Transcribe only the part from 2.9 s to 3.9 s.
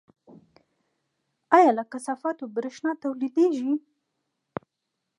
تولیدیږي؟